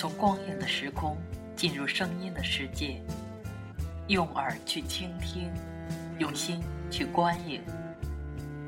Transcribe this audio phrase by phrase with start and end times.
[0.00, 1.14] 从光影的时空
[1.54, 3.02] 进入声音的世界，
[4.08, 5.52] 用耳去倾听，
[6.18, 6.58] 用心
[6.90, 7.62] 去观影。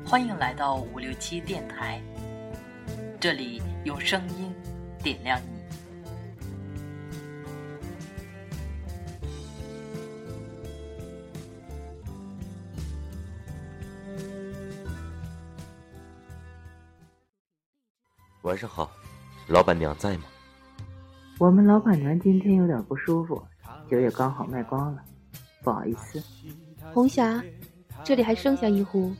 [0.05, 1.99] 欢迎来到五六七电台，
[3.19, 4.53] 这里用声音
[5.01, 5.63] 点亮你。
[18.43, 18.91] 晚上好，
[19.47, 20.25] 老板娘在吗？
[21.39, 23.41] 我们老板娘今天有点不舒服，
[23.89, 25.03] 酒也刚好卖光了，
[25.63, 26.21] 不好意思。
[26.93, 27.43] 红霞，
[28.03, 29.11] 这里还剩下一壶，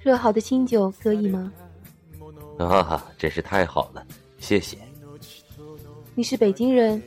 [0.00, 1.52] 热好的清酒可以吗？
[2.58, 4.06] 啊，真是太好了，
[4.38, 4.78] 谢谢。
[6.14, 7.02] 你是北京人？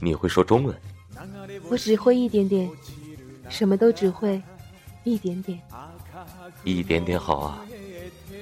[0.00, 0.76] 你会说中文？
[1.70, 2.68] 我只会一点点，
[3.48, 4.42] 什么都只会
[5.04, 5.60] 一点点。
[6.64, 7.64] 一点点好啊。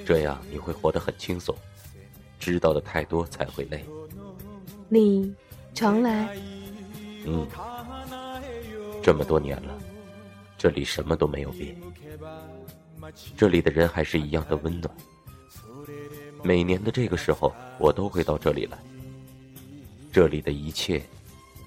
[0.05, 1.55] 这样你会活得很轻松，
[2.39, 3.85] 知道的太多才会累。
[4.89, 5.35] 你
[5.73, 6.35] 常来？
[7.25, 7.45] 嗯，
[9.03, 9.77] 这么多年了，
[10.57, 11.75] 这里什么都没有变，
[13.35, 14.95] 这里的人还是一样的温暖。
[16.43, 18.77] 每年的这个时候，我都会到这里来。
[20.11, 21.03] 这里的一切，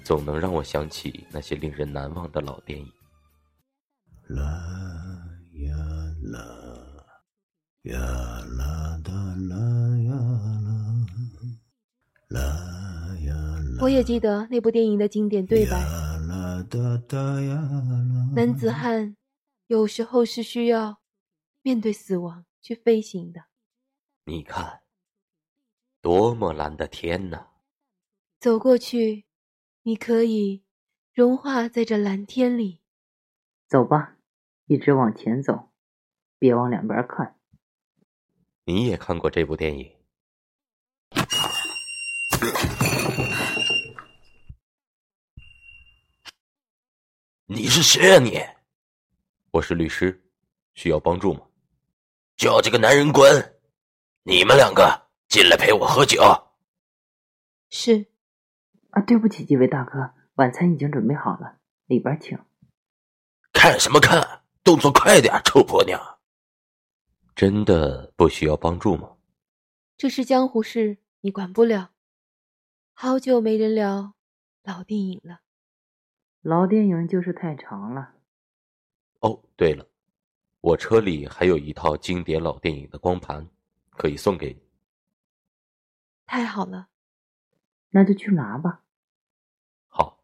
[0.03, 2.91] 总能让我想起那些令人难忘的老电影。
[4.29, 4.43] 啦
[5.53, 5.77] 呀
[6.23, 6.41] 啦。
[7.85, 9.57] 呀啦哒啦
[10.05, 10.13] 呀
[12.29, 12.60] 啦，啦。
[13.83, 15.81] 我也记得那部电影的经典对白。
[18.35, 19.17] 男子汉
[19.67, 21.01] 有时候是需要
[21.63, 23.45] 面对死亡去飞行的。
[24.25, 24.83] 你看，
[26.03, 27.47] 多么蓝的天呐！
[28.39, 29.25] 走过去，
[29.83, 30.63] 你可以
[31.13, 32.83] 融化在这蓝天里。
[33.67, 34.17] 走吧，
[34.67, 35.71] 一直往前走，
[36.39, 37.37] 别往两边看。
[38.65, 39.97] 你也看过这部电影？
[47.61, 48.19] 你是谁啊？
[48.19, 48.41] 你？
[49.51, 50.25] 我是律师，
[50.73, 51.43] 需要帮助吗？
[52.39, 53.61] 叫这个男人滚！
[54.23, 56.23] 你们两个进来陪我喝酒。
[57.69, 58.07] 是。
[58.93, 62.39] 啊，对不起，几位大哥，晚餐已经准备好了，里边请。
[63.53, 64.43] 看什么看？
[64.65, 66.01] 动作快点，臭婆娘！
[67.37, 69.19] 真的不需要帮助吗？
[69.99, 71.91] 这是江湖事，你管不了。
[72.95, 74.15] 好久没人聊
[74.63, 75.41] 老电影了。
[76.43, 78.13] 老电影就是太长了。
[79.21, 79.87] 哦，对了，
[80.63, 83.47] 我车里还有一套经典老电影的光盘，
[83.91, 84.63] 可以送给你。
[86.27, 86.89] 太好了，
[87.91, 88.81] 那就去拿吧。
[89.89, 90.19] 好。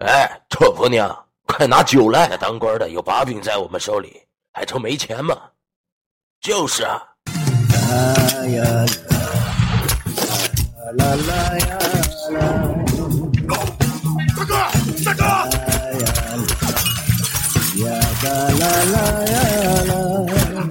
[0.00, 2.36] 哎，臭婆娘，快拿酒来！
[2.36, 4.26] 当官的有把柄在我们手里。
[4.54, 5.52] 还愁没钱吗？
[6.40, 7.00] 就是啊。
[10.98, 12.81] 大
[18.32, 19.36] 啦啦啦啦
[19.84, 20.68] 啦啦啦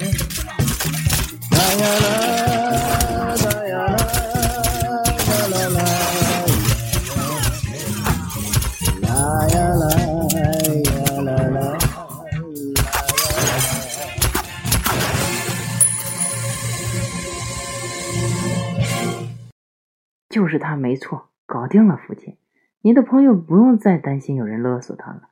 [20.30, 22.38] 就是他没错，搞定了，父亲，
[22.82, 25.30] 您的朋友不用再担心有人勒索他了。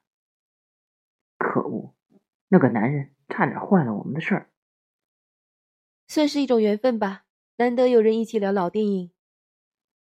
[1.37, 1.95] 可恶，
[2.49, 4.49] 那个男人差点坏了我们的事儿。
[6.07, 7.23] 算是一种缘分吧，
[7.57, 9.11] 难得有人一起聊老电影。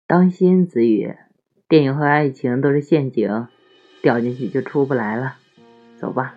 [0.05, 1.13] 当心，子宇，
[1.67, 3.47] 电影和爱情都是陷阱，
[4.01, 5.37] 掉进去就出不来了。
[5.99, 6.36] 走吧。